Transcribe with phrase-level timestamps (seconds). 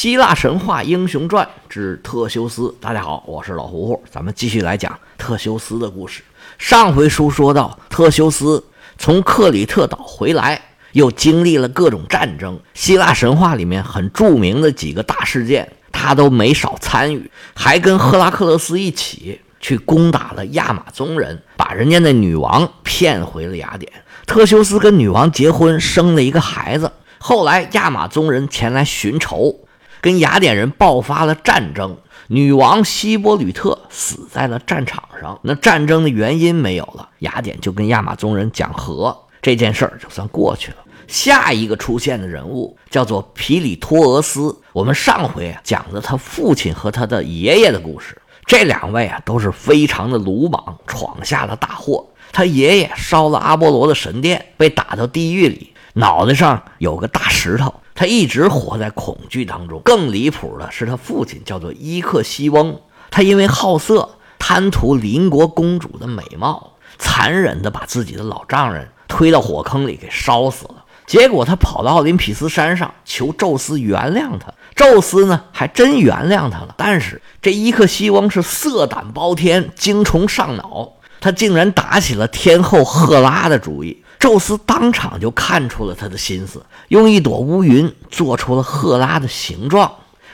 [0.00, 2.74] 希腊神话英雄传之特修斯。
[2.80, 6.22] 大家好，我是老胡胡，咱们继续来讲特修斯的故事。
[6.56, 8.64] 上回书说到，特修斯
[8.96, 10.58] 从克里特岛回来，
[10.92, 12.58] 又经历了各种战争。
[12.72, 23.92] 希腊神话里面很著名的几个大事件，他都没少参与，还跟赫拉克勒斯一起去攻打了亚马宗人，把人家的女王骗回了雅典。
[24.26, 26.90] 特修斯跟女王结婚，生了一个孩子。
[27.18, 29.60] 后来亚马宗人前来寻仇。
[30.00, 31.96] 跟雅典人爆发了战争，
[32.28, 35.38] 女王希波吕特死在了战场上。
[35.42, 40.78] 那战争的原因没有了，雅典就跟亚马宗人讲和，这件事儿就算过去了。
[41.06, 48.16] 下一个出现的人物叫做皮里托俄斯，我们上回啊讲的他父亲和他的爷爷的故事。
[48.46, 52.06] 这两位啊都是非常的鲁莽，闯下了大祸。
[52.32, 57.74] 他爷爷烧了阿波罗的神殿，被打到地狱里，脑袋上有个大石头。
[58.00, 59.78] 他一直活在恐惧当中。
[59.84, 70.86] 更离谱的是，他父亲叫做伊克西翁，他因为好色，贪图邻国公主的美貌，残忍地把自己的老丈人推到火坑里给烧死了。
[71.06, 76.74] 结果他跑到奥林匹斯山上求宙斯原谅他，宙斯呢还真原谅他了。
[76.78, 84.02] 但是这伊克西翁是色胆包天，精虫上脑，他竟然打起了天后赫拉的主意。
[84.20, 89.90] 宙斯当场就看出了他的心思，用一朵乌云做出了赫拉的形状。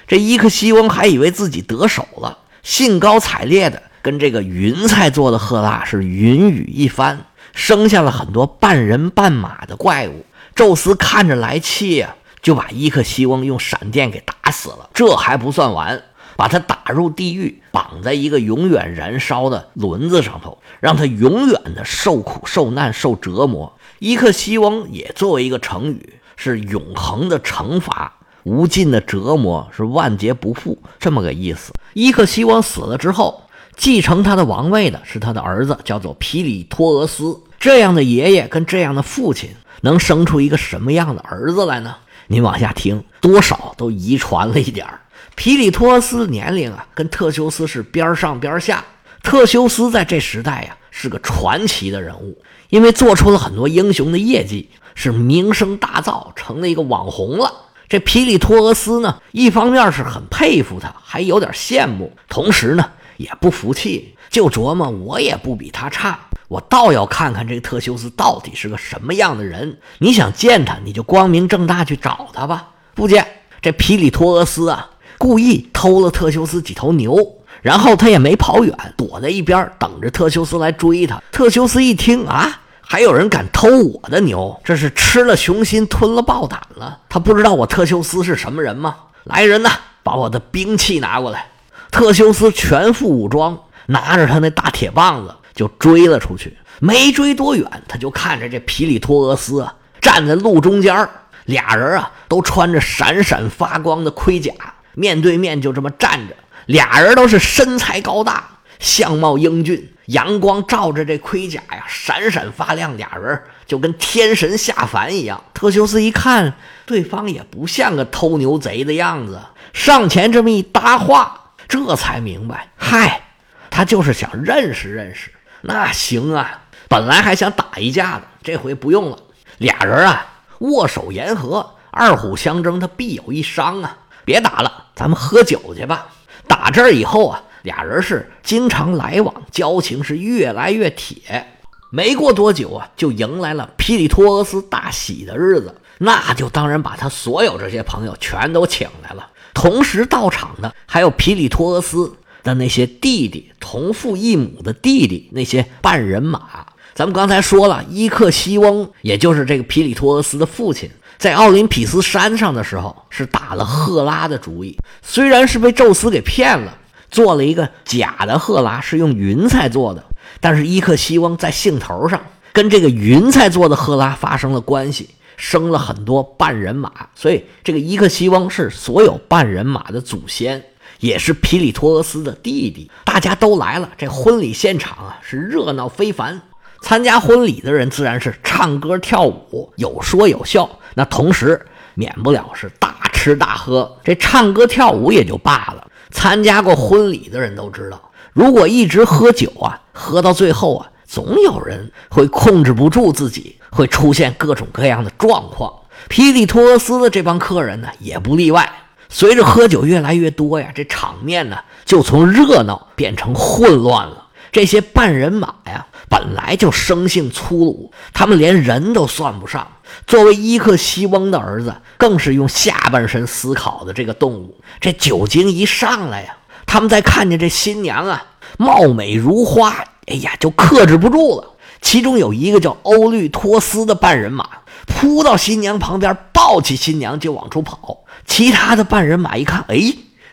[0.08, 10.26] 这伊克西翁还以为自己得手了，兴高采烈的跟这个云彩做的赫拉是云雨一番，生下了很多半人半马的怪物。
[10.56, 14.90] 宙斯看着来气呀，就把伊克西翁用闪电给打死了。
[14.92, 16.02] 这还不算完。
[16.36, 23.75] 把他打入地狱，绑在一个永远燃烧的轮子上头，让他永远的受苦受难受折磨。
[23.98, 28.12] 伊克西翁也作为一个成语，是永恒的惩罚，
[28.44, 31.72] 无尽的折磨，是万劫不复这么个意思。
[31.94, 33.42] 伊克西翁死了之后，
[33.76, 37.38] 继承他的王位的是他的儿子，叫做皮里托俄斯。
[37.58, 39.50] 这样的爷爷跟这样的父亲，
[39.80, 41.96] 能生出一个什么样的儿子来呢？
[42.28, 45.00] 您往下听，多少都遗传了一点儿。
[45.36, 48.84] 皮里托斯年龄啊，跟特修斯是边上边下。
[49.22, 52.38] 特修斯在这时代呀，是个传奇的人物，
[52.70, 57.52] 因为做出了很多英雄的业绩，是名声大噪，成了一个网红了。
[57.86, 66.18] 这皮里托俄斯呢，一方面是很佩服他，还有点羡慕，同时呢也不服气，就琢磨我也不比他差，
[66.48, 69.78] 我倒要看看这个特修斯到底是个什么样的人。
[69.98, 72.70] 你想见他，你就光明正大去找他吧。
[72.94, 73.26] 不见
[73.60, 74.92] 这皮里托俄斯啊。
[75.18, 77.35] 故意偷了特修斯几头牛，
[77.66, 81.20] 然后他也没跑远，躲在一边等着特修斯来追他。
[81.32, 87.00] 特修斯一听啊，还有人敢偷我的牛，这是吃了雄心吞了豹胆了。
[87.08, 88.94] 他不知道我特修斯是什么人吗？
[89.24, 89.72] 来人呐，
[90.04, 91.48] 把我的兵器拿过来！
[91.90, 96.56] 特修斯全副武装，拿着他那大铁棒子就追了出去。
[96.78, 101.08] 没追多远，他就看着这皮里托俄斯啊站在路中间，
[101.46, 104.52] 俩人啊都穿着闪闪发光的盔甲。
[104.94, 106.34] 面对面就这么站着，
[106.66, 115.42] 俩人都是身材高大，相貌英俊，阳光照着这盔甲呀，闪闪发亮，俩人就跟天神下凡一样。
[115.54, 116.54] 特修斯一看
[116.84, 119.40] 对方也不像个偷牛贼的样子，
[119.72, 123.22] 上前这么一搭话，这才明白，嗨，
[123.70, 125.30] 他就是想认识认识。
[125.62, 129.18] 那行啊，本来还想打一架的，这回不用了。
[129.58, 130.26] 俩人啊，
[130.58, 133.98] 握手言和，二虎相争，他必有一伤啊。
[134.24, 136.08] 别打了，咱们喝酒去吧。
[136.48, 141.46] 打这儿以后啊，俩人是经常来往，交情是越来越铁。
[141.90, 149.30] 没过多久啊，就迎来了皮里托俄斯大喜的日子，那就当然把他所有这些朋友全都请来了。
[149.54, 152.12] 同时到场的还有皮里托俄斯
[152.42, 156.66] 的那些弟弟，同父异母的弟弟，那些半人马。
[156.96, 160.90] 咱们刚才说了，伊克西翁，也就是这个皮里托俄斯的父亲。
[161.18, 164.78] 在奥林匹斯山上的时候，是打了赫拉的主意。
[165.02, 166.78] 虽然是被宙斯给骗了，
[167.10, 170.02] 做了一个假的赫拉，是用云彩做的。
[170.40, 172.18] 但是伊克西翁在兴头上，
[172.54, 176.90] 跟这个云彩做的赫拉发生了关系，生了很多半人马。
[177.14, 180.64] 所以这个伊克西翁是所有半人马的祖先，
[181.00, 182.90] 也是皮里托俄斯的弟弟。
[183.04, 186.40] 大家都来了，这婚礼现场啊是热闹非凡。
[186.86, 190.70] 参加婚礼的人自然是唱歌跳舞，有说有笑。
[190.94, 191.60] 那同时
[191.94, 193.98] 免不了是大吃大喝。
[194.04, 198.00] 这唱歌跳舞也就罢了，参加过婚礼的人都知道，
[198.32, 205.72] 如果一直喝酒啊，喝到最后啊，总有人会控制不住自己，会出现各种各样的状况。
[206.06, 208.72] 皮里托斯的这帮客人呢，也不例外。
[209.08, 214.25] 随着喝酒越来越多呀，这场面呢就从热闹变成混乱了。
[214.56, 219.70] 这些半人马呀，本来就生性粗鲁，他们连人都算不上。
[220.06, 224.58] 作为伊克西翁的儿子，更是用下半身思考的这个动物。
[224.80, 228.24] 这酒精一上来呀，他们在看见这新娘啊，
[228.56, 231.52] 貌美如花，哎呀，就克制不住了。
[231.82, 234.48] 其中有一个叫欧律托斯的半人马，
[234.86, 238.04] 扑到新娘旁边，抱起新娘就往出跑。
[238.24, 239.76] 其他的半人马一看，哎，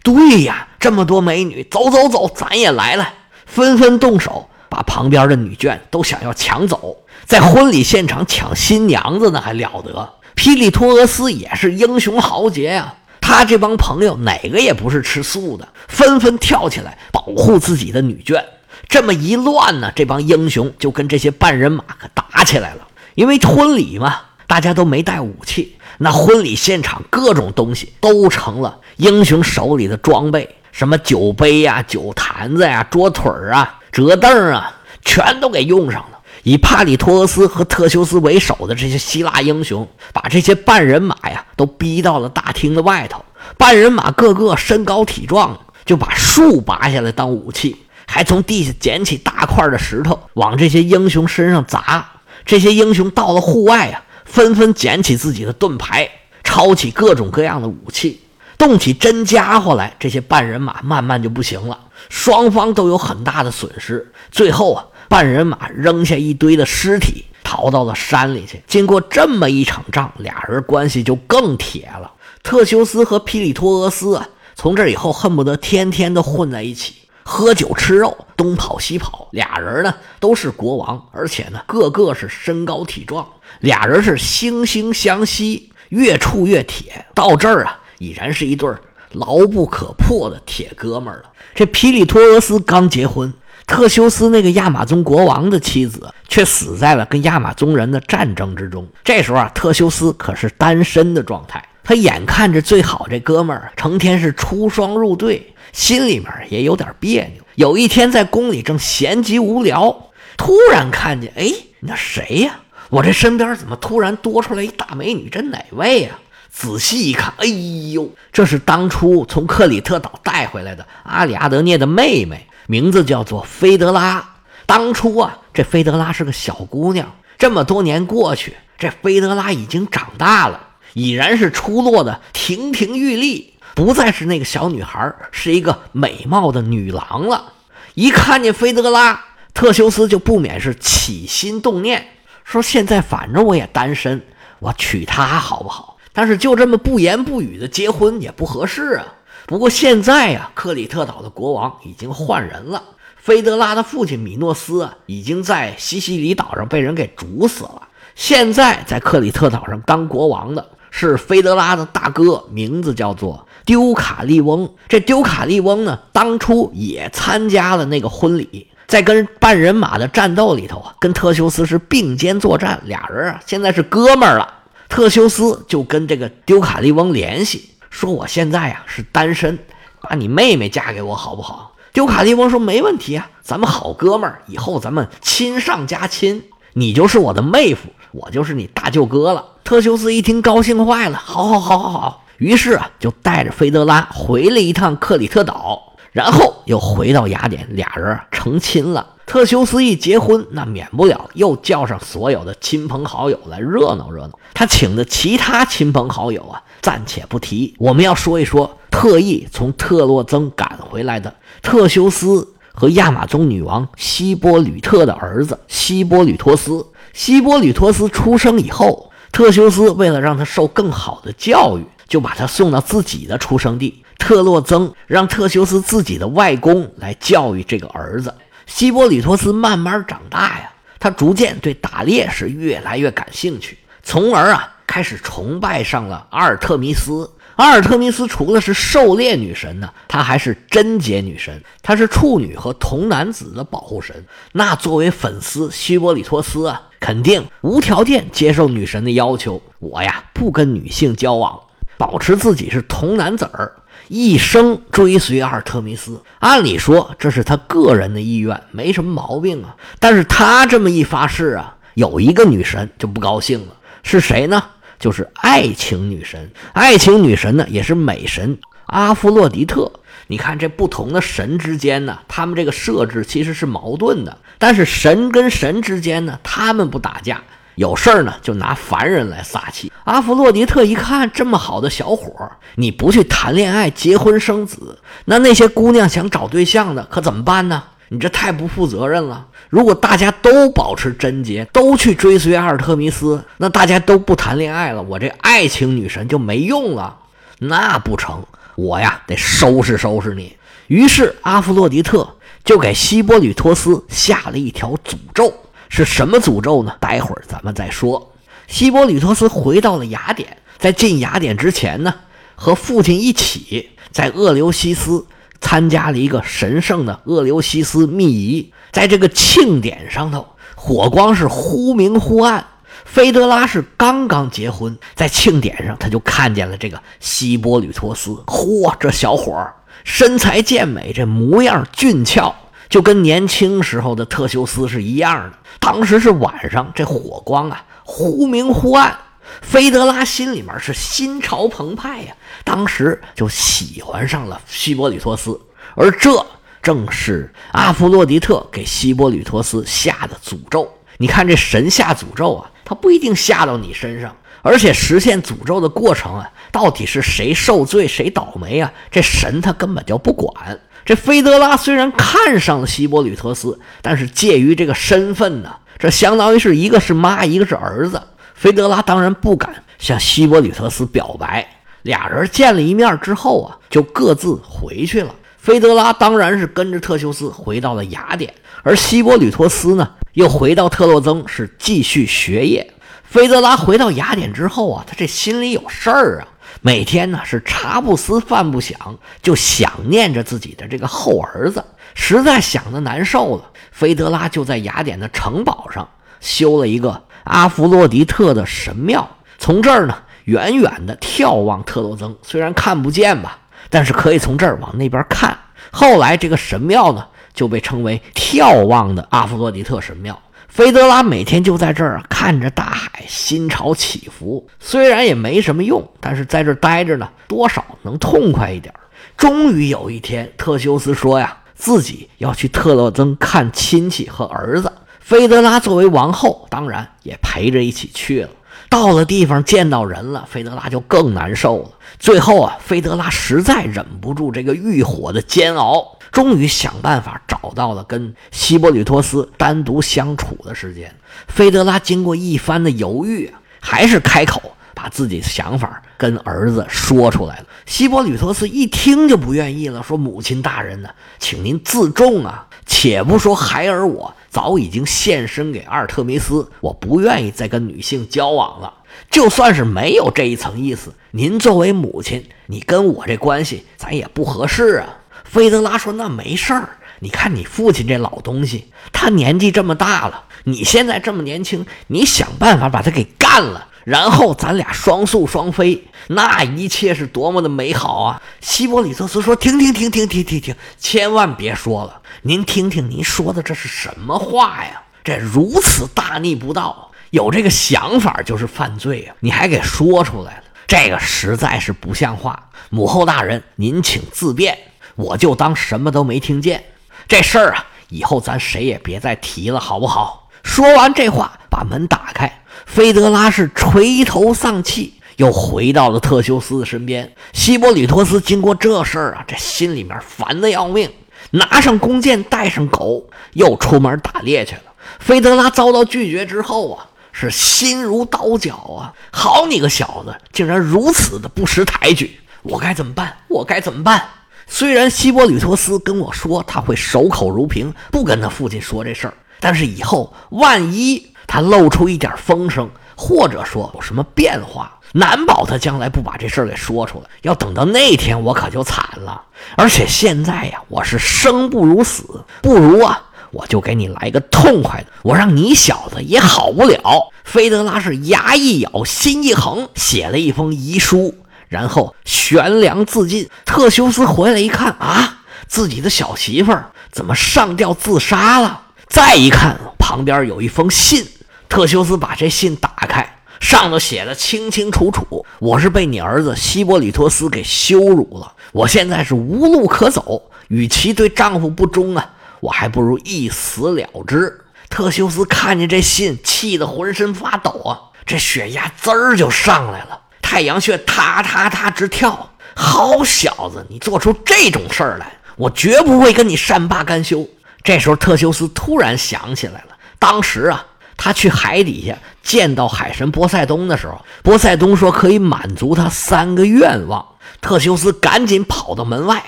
[0.02, 3.16] 对呀，这么多美女，走走走，咱也来了，
[3.46, 6.98] 纷纷动手，把旁边的女眷都想要抢走。
[7.26, 10.14] 在婚礼现场抢新娘子，那还了得！
[10.36, 18.44] 霹雳托俄斯也是英雄豪杰呀，他这帮朋友哪个也不是吃素的，纷纷跳起来保护自己的女眷。
[18.90, 22.88] 这么一乱呢，这帮英雄就跟这些半人马可打起来了。
[23.16, 34.76] 因为婚礼嘛，大家都没带武器，那婚礼现场各种东西都成了英雄手里的装备，什么酒杯呀、酒坛子呀、桌腿啊、折凳啊，
[35.06, 36.20] 全都给用上了。
[36.42, 43.24] 以帕里托俄斯和特修斯为首的这些希腊英雄，把这些半人马呀都逼到了大厅的外头。
[43.58, 47.78] 半人马个个身高体壮，就把树拔下来当武器，
[48.08, 52.10] 还从地下捡起大块的石头往这些英雄身上砸。
[52.46, 56.10] 这些英雄到了户外呀，纷纷捡起自己的盾牌，
[56.44, 58.20] 抄起各种各样的武器，
[58.58, 59.96] 动起真家伙来。
[60.00, 61.80] 这些半人马慢慢就不行了，
[62.10, 64.12] 双方都有很大的损失。
[64.32, 64.86] 最后啊。
[65.10, 68.64] 半人马扔下一堆的尸体，逃到了山里去。
[68.66, 72.12] 经过这么一场仗，俩人关系就更铁了。
[72.42, 79.28] 特修斯和皮里托俄斯啊，从这以后恨不得天天都混在一起，喝酒吃肉，东跑西跑。
[79.32, 83.28] 俩人呢都是国王，而且呢个个是身高体壮，
[83.60, 87.06] 俩人是惺惺相惜，越处越铁。
[87.14, 88.70] 到这儿啊，已然是一对
[89.14, 91.24] 牢不可破的铁哥们了。
[91.56, 93.34] 这皮里托俄斯刚结婚。
[93.66, 98.86] 特修斯那个亚马宗国王的妻子却死在了跟亚马宗人的战争之中。
[99.06, 101.64] 这时候啊，特修斯可是单身的状态。
[101.82, 107.44] 他眼看着最好这哥们儿成天是出双入对，心里面也有点别扭。
[107.56, 111.50] 有一天在宫里正闲极无聊，突然看见，哎，
[111.80, 112.60] 那谁呀？
[112.90, 115.30] 我这身边怎么突然多出来一大美女？
[115.30, 116.10] 这哪位呀？
[116.54, 117.48] 仔细一看，哎
[117.92, 122.48] 呦，这是当初从克里特岛带回来的阿里阿德涅的妹妹。
[122.68, 124.36] 名字叫做菲德拉。
[124.66, 127.14] 当初啊，这菲德拉是个小姑娘。
[127.38, 137.52] 这么多年过去，这菲德拉已经长大了，已然是出落的亭亭玉立，不再是那个小女孩，是一个美貌的女郎了。
[137.96, 142.08] 一看见菲德拉，特修斯就不免是起心动念，
[142.46, 144.26] 说：“现在反正我也单身，
[144.60, 145.93] 我娶她好不好？
[146.14, 149.06] 但是就这么不言不语的结婚也不合适啊。”
[149.46, 152.82] 不过现在呀，克里特岛的国王已经换人了。
[153.18, 157.82] 菲德拉的父亲米诺斯啊，已经在西西里岛上被人给煮死了。
[158.16, 164.74] 现在在克里特岛上当国王的是菲德拉的大哥，名字叫做丢卡利翁。
[164.88, 174.54] 这丢卡利翁呢，当初也参加了那个婚礼，在跟半人马的战斗里头啊，跟特修斯是并肩作战，俩人啊现在是哥们儿了。
[174.94, 177.72] 特修斯就跟这个丢卡利翁联系。
[177.90, 179.58] 说我现在呀是单身，
[180.00, 181.74] 把你妹妹嫁给我好不好？
[181.94, 189.44] 丢卡利翁说没问题啊，咱们好哥们儿，以后咱们亲上加亲，你就是我的妹夫，我就是你大舅哥了。
[189.64, 199.06] 特修斯一听高兴坏了，好好好好好，于是啊就带着菲德拉回了一趟克里特岛，然后又回到雅典，俩人成亲了。
[199.26, 204.40] 特修斯一结婚，那免不了又叫上所有的亲朋好友来热闹热闹。
[204.54, 206.62] 他请的其他亲朋好友啊。
[206.82, 216.86] 暂且不提，我们要说一说特意从特洛曾赶回来的特修斯和亚马宗女王希波吕特的儿子希波吕托斯。
[217.14, 228.34] 希波吕托斯出生以后，特修斯为了让他受更好的教育，就把他送到自己的出生地特洛曾，让特修斯自己的外公来教育这个儿子。
[228.66, 234.70] 希波里托斯慢慢长大呀，他逐渐对打猎是越来越感兴趣，从而啊。
[234.86, 237.28] 开始崇拜上了阿尔特弥斯。
[237.56, 244.24] 阿尔特弥斯除了是狩猎女神呢，她还是贞洁女神，她是处女和童男子的保护神。
[244.52, 249.60] 那作为粉丝，希波里托斯啊，肯定无条件接受女神的要求。
[249.80, 251.60] 我呀，不跟女性交往，
[251.98, 253.74] 保持自己是童男子儿，
[254.08, 256.22] 一生追随阿尔特弥斯。
[256.40, 259.76] 按理说，这是他个人的意愿，没什么毛病啊。
[260.00, 264.64] 但是他这么一发誓啊，有一个女神就不高兴了，是谁呢？
[265.00, 266.50] 就是爱情女神。
[266.72, 269.92] 爱情女神呢，也是美神阿芙洛狄特。
[270.28, 274.38] 你看这不同的神之间呢，他们这个设置其实是矛盾的。
[274.58, 277.42] 但是神跟神之间呢，他们不打架，
[277.76, 279.92] 有事儿呢就拿凡人来撒气。
[280.04, 287.84] 阿弗洛狄特一看这么好的小伙儿，你不去谈恋爱、结婚生子，那那些姑娘想找对象的可怎么办呢？
[288.10, 289.48] 你这太不负责任了。
[289.70, 297.18] 如果大家都保持贞洁，都去追随阿尔特弥斯，那大家都不谈恋爱了，我这爱情女神就没用了。
[297.60, 298.44] 那不成。
[298.76, 300.56] 我呀，得收拾收拾你。
[300.88, 302.28] 于是阿弗洛狄特
[302.64, 305.52] 就给希波吕托斯下了一条诅咒，
[305.96, 306.96] 是什么诅咒呢？
[307.00, 308.34] 待会儿咱们再说。
[308.68, 312.16] 希波吕托斯回到了雅典，在进雅典之前呢，
[312.56, 315.24] 和父亲一起在厄留西斯
[315.62, 318.74] 参加了一个神圣的厄留西斯秘仪。
[318.92, 322.66] 在这个庆典上头，火光是忽明忽暗。
[323.06, 328.32] 菲德拉是刚刚结婚，在庆典上他就看见了这个希波吕托斯。
[328.48, 332.56] 嚯，这小伙儿身材健美，这模样俊俏，
[332.94, 335.58] 就跟年轻时候的特修斯是一样的。
[335.80, 339.18] 当时是晚上，这火光啊忽明忽暗，
[339.64, 345.60] 菲德拉心里面是心潮澎湃呀，当时就喜欢上了希波吕托斯。
[345.96, 346.46] 而这
[346.84, 350.88] 正是阿弗洛狄特给希波吕托斯下的诅咒。
[351.18, 352.70] 你看这神下诅咒啊！
[352.86, 358.94] 他不一定下到你身上，而且实现诅咒的过程啊，到底是谁受罪谁倒霉啊？
[359.10, 360.80] 这神他根本就不管。
[361.06, 368.22] 这菲德拉虽然看上了希波吕特斯，但是介于这个身份呢，这相当于是一个是妈，一个是儿子。
[368.54, 371.68] 菲德拉当然不敢向希波吕特斯表白。
[372.04, 375.34] 俩人见了一面之后啊，就各自回去了。
[375.58, 380.10] 菲德拉当然是跟着特修斯回到了雅典，而希波吕托斯呢？
[380.34, 382.94] 又回到特洛曾，是继续学业。
[383.24, 386.48] 菲德拉回到雅典之后啊，他这心里有事儿啊，
[386.82, 393.72] 每天呢是茶不思饭不想，就想念着自己的这个后儿子，实在想的难受了。
[393.92, 405.58] 菲德拉就在雅典的城堡上修了一个阿弗洛狄特的神庙，从这儿呢远远的眺望特洛曾，虽然看不见吧，但是可以从这儿往那边看。
[405.92, 407.28] 后来这个神庙呢。
[407.54, 410.42] 就被称为眺望的阿弗洛狄特神庙。
[410.74, 414.68] 菲德拉每天就在这儿看着大海，心潮起伏。
[414.80, 418.92] 虽然也没什么用，但是在这儿待着呢，多少能痛快一点。
[419.38, 424.92] 终于有一天，特修斯说呀，自己要去特洛曾看亲戚和儿子。
[425.20, 428.50] 菲德拉作为王后，当然也陪着一起去了。
[428.90, 431.90] 到了地方，见到人了，菲德拉就更难受了。
[432.18, 436.13] 最后啊，菲德拉实在忍不住这个欲火的煎熬。
[436.34, 441.16] 终于想办法找到了跟希波吕托斯单独相处的时间。
[441.48, 444.60] 菲德拉经过一番的犹豫，还是开口
[444.96, 447.66] 把自己的想法跟儿子说出来了。
[447.86, 452.68] 希波吕托斯一听就不愿意了，说：“母亲大人呢，请您自重啊！
[452.86, 458.92] 且不说孩儿我早已经献身给阿尔特弥斯，我不愿意再跟女性交往了。
[459.30, 465.20] 就算是没有这一层意思，您作为母亲，你跟我这关系，咱也不合适啊。”
[465.54, 485.04] 菲德拉说：“那没事儿，你看你父亲这老东西，他年纪这么大了，你现在这么年轻，你想办法把他给干了，然后咱俩双宿双飞，那一切是多么的美好啊！”希波里特斯说：“停停停停停停停，千万别说了，您听听您说的这是什么话呀？
[485.24, 489.36] 这如此大逆不道，有这个想法就是犯罪啊！
[489.42, 492.72] 你还给说出来了，这个实在是不像话。
[492.90, 494.76] 母后大人，您请自便。”
[495.16, 496.84] 我就当什么都没听见，
[497.28, 500.50] 这事儿啊，以后咱谁也别再提了，好不好？
[500.64, 507.34] 说完这话，把门打开，菲德拉是垂头丧气，又回到了特修斯的身边。
[507.52, 511.12] 希波里托斯经过这事儿啊，这心里面烦得要命，
[511.52, 514.84] 拿上弓箭，带上狗，又出门打猎去了。
[515.20, 519.14] 菲德拉遭到拒绝之后啊，是心如刀绞啊！
[519.32, 523.36] 好你个小子，竟然如此的不识抬举，我该怎么办？
[523.50, 524.24] 我该怎么办？
[524.68, 537.26] 虽然希波吕托斯跟我说他会守口如瓶，不跟他父亲说这事儿，但是以后万一他露出一点风声，或者说有什么变化，难保他将来不把这事儿给说出来。
[537.44, 539.42] 要等到那天，我可就惨了。
[539.76, 547.30] 而且现在呀，我是生不如死，不如啊，我就给你来个痛快的，我让你小子也好不了。
[547.44, 551.36] 菲德拉是牙一咬，心一横，写了一封遗书。
[551.74, 553.50] 然后悬梁自尽。
[553.66, 558.82] 特修斯回来一看啊，自己的小媳妇儿怎么上吊自杀了？
[559.08, 561.28] 再一看，旁边有一封信。
[561.68, 574.62] 特修斯把这信打开，上头写的清清楚楚，我是被你儿子希波里托斯给羞辱了，我现在是无路可走，与其对丈夫不忠啊，我还不如一死了之。
[574.88, 580.20] 特修斯看见这信，气得浑身发抖啊，这血压滋儿就上来了，
[580.54, 582.48] 太阳穴踏踏踏直跳。
[582.76, 587.50] 好小子，你做出这种事儿来，我绝不会跟你善罢甘休。
[587.84, 590.86] 这时候，特修斯突然想起来了，当时啊，
[591.18, 597.26] 他去海底下见到海神波塞冬的时候，波塞冬说可以满足他三个愿望。
[597.60, 599.44] 特修斯赶紧跑到门外，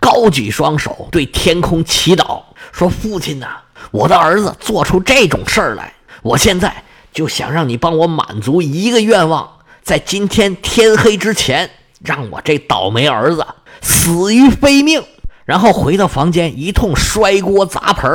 [0.00, 2.40] 高举双手对天空祈祷，
[2.72, 3.58] 说：“父亲呐，
[3.90, 11.70] 我的儿子做出这种事儿来，我现在就想让你帮我满足一个愿望，在今天天黑之前。”
[12.04, 13.46] 让我这倒霉儿子
[13.80, 15.04] 死于非命，
[15.44, 18.10] 然后回到房间一通摔锅砸盆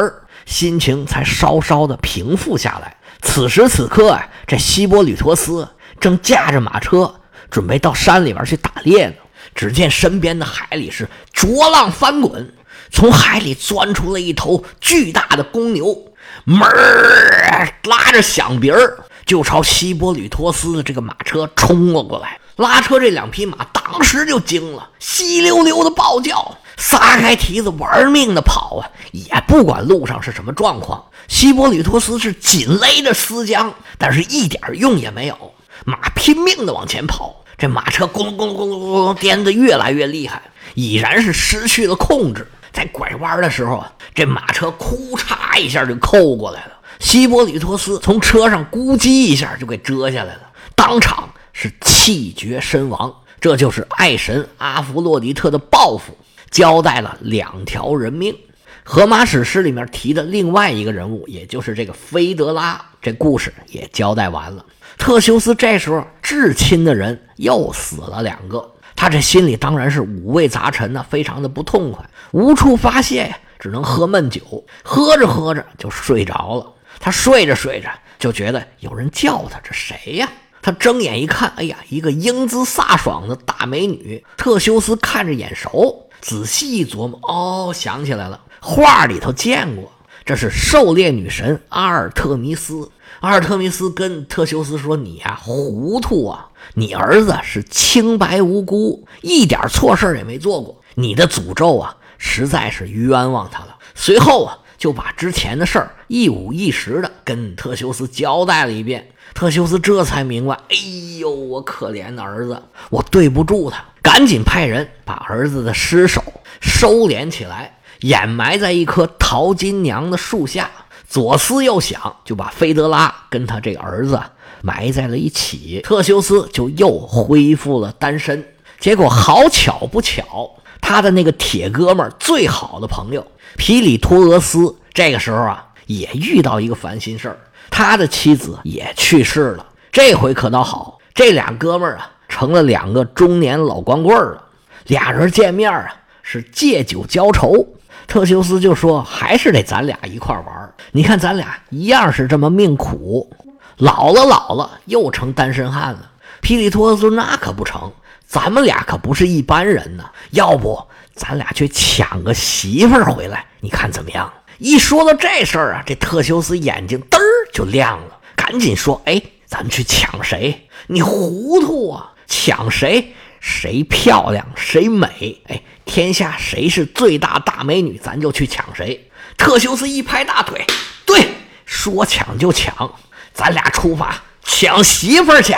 [0.45, 2.97] 心情才稍稍的平复下来。
[3.21, 5.65] 此时此刻啊，这希波吕托斯
[6.01, 9.13] 正驾着马车准备到山里边去打猎呢。
[9.55, 12.53] 只见身边的海里是浊浪翻滚，
[12.91, 16.11] 从海里钻出了一头巨大的公牛，
[16.43, 22.39] 门儿拉着响鼻儿就朝希波吕托斯的这个马车冲了过来。
[22.55, 31.05] 拉车这两匹马当时就惊了，稀溜溜的暴叫，撒开蹄子玩命的跑啊，也不管路上是什么状况。
[31.27, 35.53] 希波吕托斯是紧勒着丝缰，但是一点用也没有。
[35.85, 40.41] 马拼命的往前跑，这马车咕隆咕隆咕隆咕隆颠得越来越厉害，
[40.73, 42.47] 已然是失去了控制。
[42.77, 50.41] 在拐弯的时候，这马车哭嚓一下就扣过来了，希波吕托斯从车上咕叽一下就给折下来了，
[50.75, 51.27] 当场。
[51.59, 56.15] 是气绝身亡，这就是爱神阿弗洛狄特的报复，
[56.51, 58.35] 交代了两条人命。
[58.83, 64.63] 荷马史诗里面提的另外一个人物，也就是这个菲德拉，这故事也交代完了。
[64.99, 74.41] 特修斯这时候至亲的人又死了两个，他这心里当然是五味杂陈呢，非常的不痛快，无处发泄呀，只能喝闷酒，
[74.83, 76.73] 喝着喝着就睡着了。
[76.99, 80.27] 他睡着睡着就觉得有人叫他，这谁呀？
[80.63, 84.25] 他睁眼一看，哎呀，一个英姿飒爽的大美女。
[84.35, 89.91] 特修斯看着眼熟，仔细一琢磨，哦，想起来了，画里头见过，
[90.25, 92.91] 这是狩猎女神阿尔特弥斯。
[93.19, 96.49] 阿尔特弥斯跟特修斯说：“你呀，糊涂啊！
[96.73, 100.81] 你儿子是清白无辜，一点错事也没做过。
[100.95, 109.09] 你的诅咒啊，实在是冤枉他了。”随后啊，就把之前的事儿一五一十的跟特修斯交代了一遍。
[109.33, 110.75] 特修斯这才明白，哎
[111.19, 116.23] 呦，我可怜的儿子，我对不住他，赶紧派人把儿子的尸首
[116.61, 120.71] 收敛起来，掩埋在一棵桃金娘的树下。
[121.07, 124.21] 左思右想，就把菲德拉跟他这个儿子
[124.61, 125.81] 埋在了一起。
[125.83, 128.45] 特修斯就又恢复了单身。
[128.79, 137.39] 结果好巧不巧，他的那个铁哥们儿，最好的朋友皮里托俄斯，这个时候啊，也遇到一个烦心事儿。
[137.71, 144.43] 他的妻子也去世了，这回可倒好，这俩哥们儿啊成了两个中年老光棍了。
[144.87, 145.91] 俩人见面啊
[146.21, 147.67] 是借酒浇愁，
[148.07, 153.29] 特修斯就说：“还是得咱俩一块玩你看咱俩一样是这么命苦，
[153.77, 157.91] 老了老了又成单身汉了。”皮里托斯说那可不成，
[158.25, 160.81] 咱们俩可不是一般人呢，要不
[161.13, 164.31] 咱俩去抢个媳妇儿回来，你看怎么样？
[164.57, 170.69] 一说到这事儿啊，这特修斯眼睛嘚儿就亮了，赶紧说：“哎，咱们去抢谁？
[170.87, 172.13] 你糊涂啊！
[172.27, 173.13] 抢谁？
[173.39, 175.41] 谁漂亮谁美？
[175.47, 180.65] 哎，天下谁是最大大美女，咱就去抢谁。”特修斯一拍大腿
[181.05, 181.29] ：“对，
[181.65, 182.93] 说抢就抢，
[183.33, 185.55] 咱俩出发抢媳妇儿去。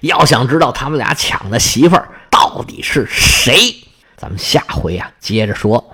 [0.00, 3.74] 要想知道他们俩抢的媳妇儿到底是谁，
[4.16, 5.84] 咱们下回啊接着说。”